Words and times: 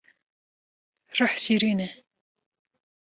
Rih 1.17 1.35
şêrîn 1.43 1.79
e 1.87 1.87